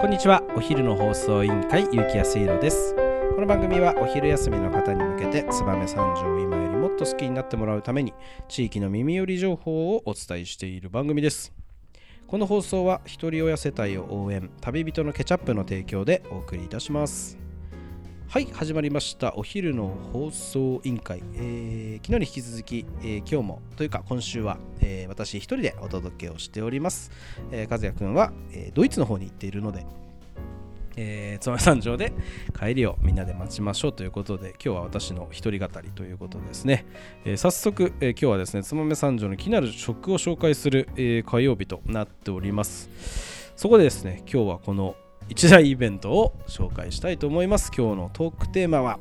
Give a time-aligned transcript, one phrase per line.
[0.00, 0.44] こんにちは。
[0.54, 2.94] お昼の放送委員会ゆうきやすいろです。
[3.34, 8.14] この番組はお昼休みの方に向けて燕三条を今よりもっと好きになってもらうために
[8.46, 11.52] 地域の耳寄り情報をお伝えしている番組です。
[12.28, 17.47] この放送は一人親世帯を応援旅人のケチャップの提供でお送りいたします。
[18.30, 19.32] はい始まりました。
[19.36, 27.10] お昼の放送委員会、えー、昨日に引き続き、えー、今日もというか今週は、えー、私一人でお届けをしております、
[27.52, 29.86] えー、和也くんは、えー、ドイツの方に行っているので
[31.00, 32.12] えー、燕三条で
[32.58, 36.86] 帰りをみんなで待ちましょうということで今日は私の一人語りということですね、
[37.24, 42.90] えー、早速、えー、今日はですね燕三条の気になる食を紹介する、えー、火曜日となっております。
[43.56, 44.96] そこでですね今日はこの
[45.28, 47.70] 一大イベントを紹介したいと思います。
[47.76, 48.98] 今日のトークテーマは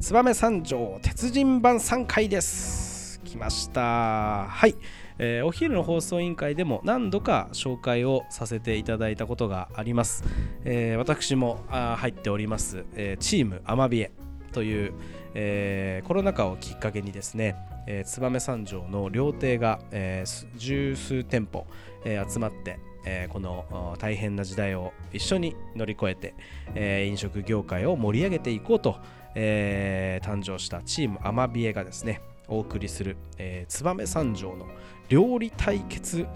[0.00, 3.20] 燕三条鉄人版3回です。
[3.24, 4.46] 来ました。
[4.48, 4.76] はい。
[5.18, 10.24] えー、お昼の放送委員会でも何度か紹介をさせていただいたことがあります、
[10.64, 14.12] えー、私もあ入っております、えー、チームアマビエ
[14.52, 14.94] という、
[15.34, 17.54] えー、コロナ禍をきっかけにですね、
[17.86, 21.66] えー、燕三条の料亭が、えー、十数店舗、
[22.06, 26.34] えー、集まってえー、この大変な時代を一緒に乗り越えて、
[26.74, 28.96] えー、飲食業界を盛り上げていこうと、
[29.34, 34.66] えー、誕生したチームアマビエがですねお送りする、えー、燕三条の
[35.08, 36.26] 料理対決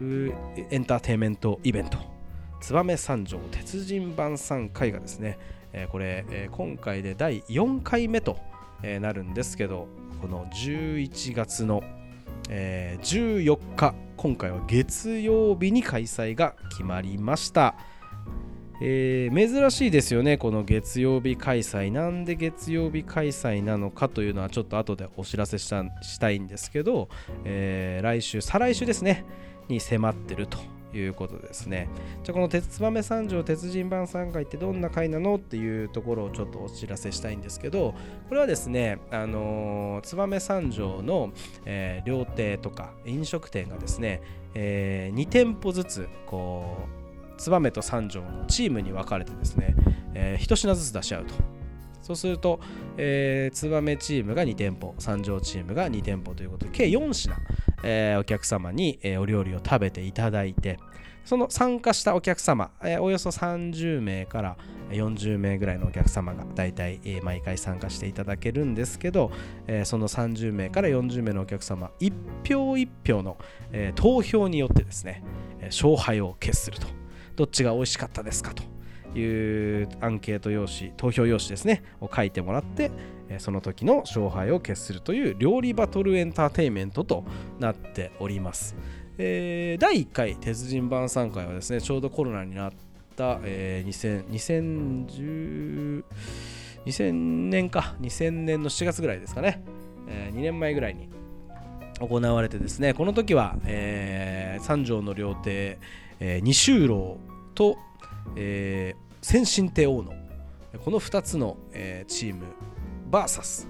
[0.00, 1.98] エンターテインメントイベント
[2.60, 5.38] 燕三条鉄人晩餐会がですね、
[5.72, 8.38] えー、これ、えー、今回で第4回目と、
[9.00, 9.88] なるんですけど
[10.20, 11.82] この11月の、
[12.48, 17.74] えー、14日今回は月曜日に開催が決まりました。
[18.80, 21.90] えー、珍しいですよね、この月曜日開催。
[21.90, 27.08] なんで月曜日開催なのかというのはちょっと後でお知らせしたしたいんですけど、
[27.44, 29.24] えー、来週、再来週ですね、
[29.68, 30.58] に迫ってると
[30.92, 31.88] いうことですね。
[32.24, 37.94] じゃあこの鉄燕三条鉄人晩餐会ってどんな会なのっていうところをちょっとお知らせしたいんですけど、
[38.28, 41.32] これはですね、あのー、燕三条の、
[41.64, 44.22] えー、料亭とか飲食店がですね、
[44.54, 46.76] えー、2店舗ずつこ
[47.36, 49.74] う燕と三条のチームに分かれてですね、
[50.14, 51.34] えー、1品ずつ出し合うと。
[52.02, 52.58] そうすると、
[52.96, 57.34] えー、燕チームが2店舗、三条チームが2店舗ということで、計4品、
[57.82, 60.78] えー、お客様に、えー、お料理を食べていただいて、
[61.24, 64.56] その参加したお客様、えー、およそ30名から
[64.90, 69.30] 40名ぐらいのお客様が大体、えー、毎回参加していただけるんですけど、
[69.66, 72.12] えー、その30名から40名のお客様、1
[72.48, 73.36] 票1票の、
[73.72, 75.22] えー、投票によってですね、
[75.64, 76.86] 勝敗を決すると。
[77.38, 78.64] どっちが美味しかったですかと
[79.16, 82.90] いうアンケート用紙投票用紙ですねを書いてもらって
[83.38, 87.24] その時の勝敗を決するという料理バトルエンターテインメントと
[87.58, 88.74] なっております、
[89.18, 92.72] えー、第1回鉄人晩餐会はですねちょうどコロナになっ
[93.16, 93.88] た、えー、
[96.84, 97.96] 2000年か。
[98.00, 99.62] 2000年の7月ぐらいですかね、
[100.08, 101.10] えー、2年前ぐらいに
[102.00, 105.78] 行われてですねこの時は、えー、三条の料亭
[106.20, 107.18] えー、二州楼
[107.54, 107.78] と、
[108.36, 110.12] えー、先進亭大野
[110.84, 112.44] この2つの、えー、チーム
[113.10, 113.66] VS、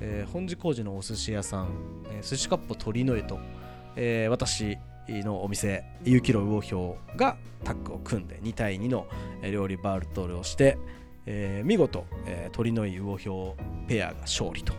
[0.00, 1.68] えー、本寺工事のお寿司屋さん、
[2.10, 3.38] えー、寿司かっぽ鳥の絵と、
[3.96, 9.06] えー、私のお店有機楼魚氷がタッグを組んで2対2の
[9.42, 10.78] 料理バールトルをして、
[11.26, 13.54] えー、見事、えー、鳥の井魚氷
[13.88, 14.74] ペアが勝利と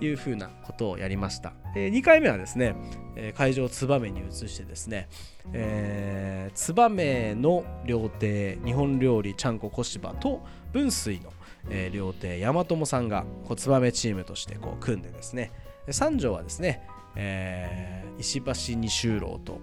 [0.00, 1.52] いうふうなことをやりました。
[1.76, 2.74] えー、2回目はですね、
[3.16, 5.08] えー、会場を燕に移してですね、
[5.52, 11.32] えー、燕の料亭日本料理ちゃんこ小芝と分水の、
[11.70, 15.52] えー、料亭大和さんがこう燕チームとしてこう組んでですね。
[15.90, 19.60] 三条はですね、えー、石橋二周郎と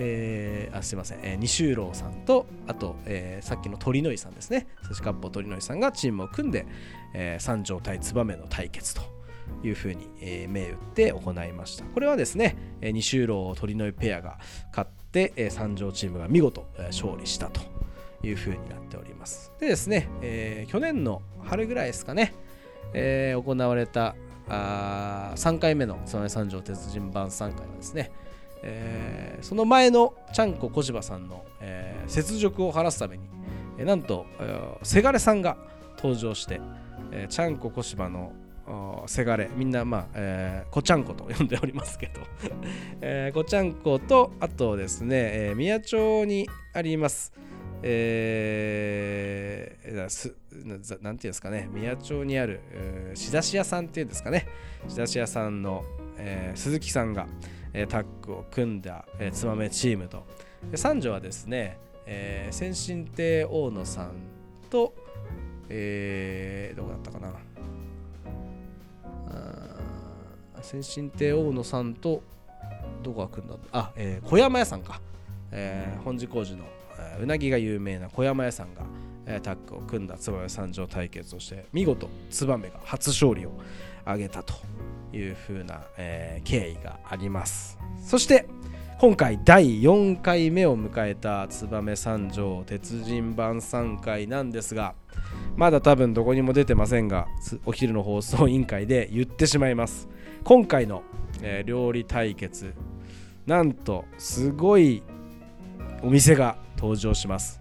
[0.00, 4.68] えー、あすいません、えー、西郎さんとあと、えー、さっきの鳥の井さんですね。
[4.88, 6.66] 寿司かっぽ鳥の井さんがチームを組んで、
[7.14, 9.02] えー、三条対燕の対決と
[9.64, 11.84] いうふうに、えー、銘打って行いました。
[11.84, 14.38] これはですね、えー、西周郎鳥の井ペアが
[14.70, 17.77] 勝って、えー、三条チームが見事、えー、勝利したと。
[18.22, 19.52] いうふうになっております。
[19.60, 22.34] でですね、えー、去年の春ぐらいですかね、
[22.94, 24.16] えー、行われた
[24.48, 28.10] あ3回目の燕三条鉄人晩餐会はですね、
[28.62, 33.28] えー、その前のちゃんこ小柴さんの、えー、雪辱を晴らすために、
[33.78, 35.56] えー、なんと、えー、せがれさんが
[35.96, 36.60] 登場して、
[37.12, 38.32] えー、ちゃんこ小柴の
[39.06, 42.20] せがれみんなまあ、えー、こちゃんこと呼んでおりますけど、
[43.00, 47.32] えー、こちゃんことあとですね、えー、宮町にあります
[47.82, 50.34] えー、す
[51.00, 51.68] なんていうんですかね。
[51.72, 54.46] 宮町にある、えー、仕出し屋さんっていうんですかね。
[54.88, 55.84] 仕出し屋さんの、
[56.16, 57.26] えー、鈴木さんが、
[57.72, 60.26] えー、タッグを組んだ、えー、つまめチームと。
[60.70, 64.14] で三女はですね、えー、先進亭大野さん
[64.70, 64.94] と、
[65.68, 67.32] えー、どこだったかな。
[70.60, 72.22] 先進亭大野さんと
[73.02, 73.56] どこが組んだ。
[73.72, 75.00] あ、えー、小山屋さんか、
[75.50, 76.64] えー、本寺工事の、
[77.20, 78.82] うなぎが有名な小山屋さんが、
[79.40, 83.52] タッグを組んだ燕三条対決をして見事燕が初勝利を
[84.04, 84.54] 挙げたと
[85.12, 87.78] いう風な、え、経緯があります。
[88.02, 88.46] そして
[89.00, 94.94] 今回第4回目を迎えた燕三条鉄人晩餐会なんですが
[95.56, 97.28] まだ多分どこにも出てませんが
[97.64, 100.08] お昼の放送委員会で言ってしまいます。
[100.42, 101.02] 今回の、
[101.42, 102.74] え、料理対決
[103.46, 105.02] なんとすごい
[106.02, 107.60] お店が登場します。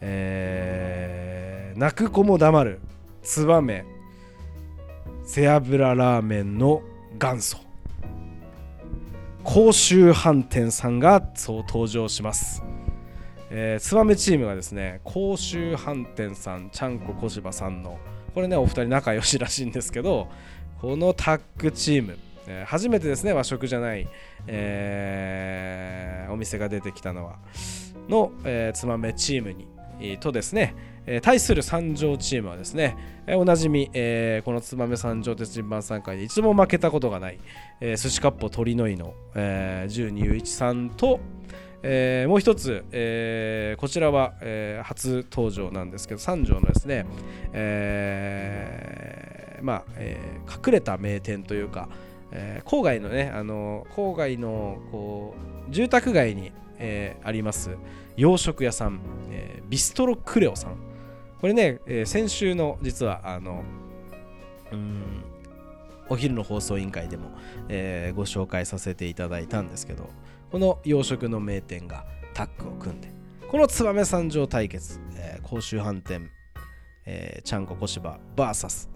[0.00, 2.80] えー、泣く子も黙る。
[3.22, 3.84] 燕
[5.24, 6.82] 背脂ラーメンの
[7.18, 7.58] 元祖。
[9.42, 12.62] 甲州飯店さんがそう登場します。
[13.50, 17.98] えー、ツバメチームがですね甲州飯店さんちゃんこ小柴さんの
[18.34, 20.28] これねお二人仲良しらしいんですけど
[20.80, 22.18] このタッグチーム、
[22.48, 24.08] えー、初めてですね和食じゃない、
[24.48, 27.38] えー、お店が出てきたのは。
[28.08, 29.66] の、えー、つまめチームに
[30.18, 30.74] とですね、
[31.06, 32.96] えー、対する三条チームはですね、
[33.26, 37.38] えー、おなじみ、えー、この燕三条鉄人番3回で一度も負けたことがない、
[37.80, 39.14] えー、寿司かっぽ鳥の井の、
[39.88, 41.20] 十二雄一さんと、
[41.82, 47.04] えー、もう一つ、えー、こちらは、えー、初登場なんですけど三条のですね、
[47.52, 51.90] えー、まあ、えー、隠れた名店というか、
[52.32, 55.34] えー、郊外のね、あの郊外のこ
[55.68, 56.52] う住宅街に、
[56.84, 57.76] えー、あります。
[58.16, 59.00] 洋食屋さん、
[59.30, 60.76] えー、ビストロクレオさん。
[61.40, 63.64] これね、えー、先週の実はあの
[64.72, 65.24] うん
[66.08, 67.30] お昼の放送委員会でも、
[67.68, 70.10] えー、ご紹介させていただいたんですけど
[70.50, 72.04] この洋食の名店が
[72.34, 73.10] タッグを組んで
[73.48, 76.30] この燕三条対決、えー、甲州飯店、
[77.06, 78.88] えー、ちゃんこ小芝 VS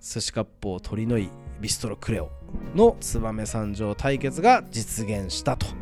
[0.00, 1.30] 寿司割烹鳥の井
[1.60, 2.30] ビストロクレオ
[2.74, 5.77] の燕三条対決が実現したと。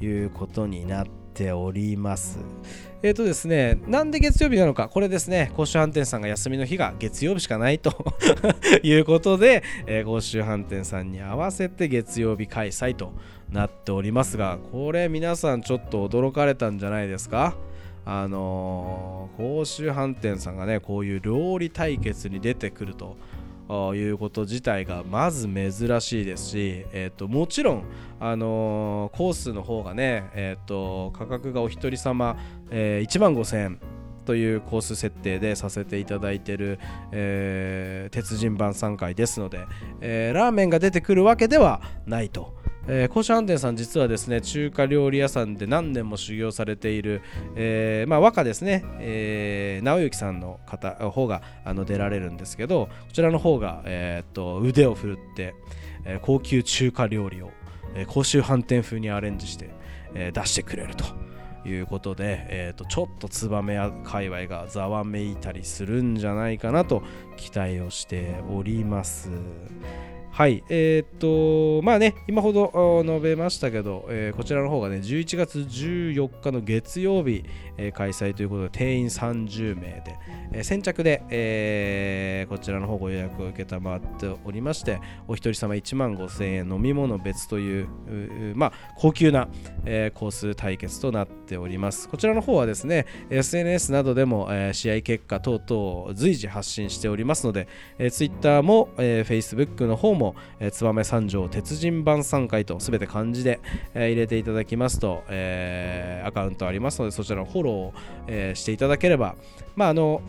[0.00, 2.38] いうことになっております。
[3.02, 7.92] えっ、ー、とですね、なんで月曜日なのか、これですね、甲州飯店さんが休みの日が月曜日しかないと
[8.82, 13.12] いうことで、えー、甲州飯店さんに合わせて月曜日開催と
[13.52, 17.54] なっておりますが、これ皆さんちょっと驚かれたんじゃないですか？
[18.04, 23.16] あのー、甲州飯店さんがね、こういう料理対決に出てくると。
[23.94, 27.84] いうこと自体がまず珍しいですし、えーと、もちろん、
[28.18, 32.36] あのー、コースの方がね、えーと、価格がお一人様、
[32.70, 33.80] えー、1万5000円
[34.24, 36.78] というコース設定でさせていただいている、
[37.12, 39.66] えー、鉄人版3回ですので、
[40.00, 42.54] えー、ラーメンが出てくるわけではないと。
[42.90, 47.22] えー、甲子飯店さん実はですね中華料理屋さんで何年も修行されている、
[47.54, 55.54] えー、まあ、和歌ですね、えー、直行さんの方方があの出られるんですけどこちらの方が、え、っと腕を振るって、
[56.04, 57.50] え、高級中華料理を、
[57.94, 59.70] えー、甲州飯店風にアレンジして、
[60.14, 61.04] え、出してくれると。
[61.66, 67.02] いうことで、えーと、ちょっとツバメや界隈がざわめいたりするんじゃないかなと
[67.36, 69.30] 期待をしております。
[70.38, 77.44] はい、えー、っと、まあね、今ほど述べましたけど、えー、こちらの方がね、11月14日の月曜日、
[77.76, 80.16] えー、開催ということで、定員30名で、
[80.52, 87.88] えー、先着で、えー、こちらの方ご予約を受けたまっておりまして、お一人様1万5000円、飲み物別という、
[88.52, 89.48] うまあ、高級な、
[89.86, 92.08] えー、コース対決となっております。
[92.08, 97.66] こちらの方はですね、SNS などでも、えー、試合結果等々随時発信しておりますので、
[97.98, 100.27] えー、Twitter も、えー、Facebook の方も
[100.60, 103.60] えー、燕三条鉄人晩餐会と全て漢字で、
[103.94, 107.94] えー、入れていただきますと、えー、アカウントありますので、そちらのフォローを、
[108.26, 109.36] え、していただければ、
[109.76, 110.22] まあ、あの、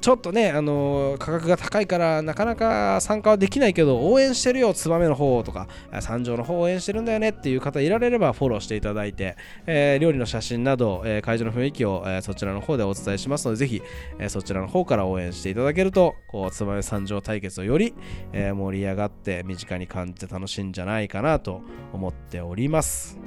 [0.00, 5.68] ちょっとね、あの価格が高いからなかなか参加はできないけど、応援してるよ、ツバメの方とか、
[6.00, 13.82] 三条の方応援してるんだよねっていう方いられればフォローしていただいて、えー、料理の写真など、えー、会場の雰囲気を、え、そちらの方でお伝えしますので、ぜひ、
[14.18, 17.94] え、そちらの方から応援していただけると、こう、ツバメ三条対決をより、
[18.32, 23.18] え、盛り上がって身近に感じて楽しいんじゃないかなと思っております。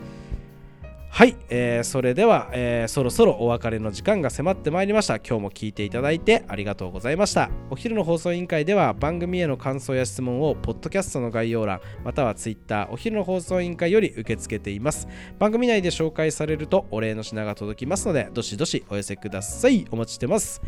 [1.13, 5.17] はい、えー、それでは、えー、そろそろお別れの時間が迫ってまいりました。
[5.17, 7.51] 今日も聞いていただいてありがとうございました。
[7.69, 15.07] お昼の放送委員会では番組への感想や質問をポッドキャストの概要欄またはツイッターお昼の放送委員会より受け付けています。
[15.37, 19.85] 番組内で紹介されるとお礼の品が届きますのでどしどしお寄せください。
[19.91, 20.61] お待ちしてます。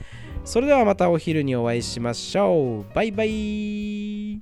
[0.43, 2.93] それではまたお昼にお会いしましょう。
[2.93, 4.41] バイバイ。